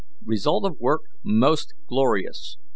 [0.25, 2.57] Result of work most glorious.